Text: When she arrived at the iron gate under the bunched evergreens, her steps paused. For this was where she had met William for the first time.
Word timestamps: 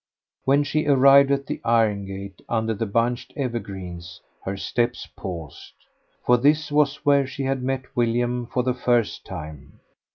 When 0.45 0.63
she 0.63 0.87
arrived 0.87 1.29
at 1.29 1.45
the 1.45 1.61
iron 1.63 2.07
gate 2.07 2.41
under 2.49 2.73
the 2.73 2.87
bunched 2.87 3.33
evergreens, 3.35 4.19
her 4.43 4.57
steps 4.57 5.07
paused. 5.15 5.73
For 6.25 6.37
this 6.37 6.71
was 6.71 7.05
where 7.05 7.27
she 7.27 7.43
had 7.43 7.61
met 7.61 7.95
William 7.95 8.47
for 8.47 8.63
the 8.63 8.73
first 8.73 9.27
time. 9.27 9.79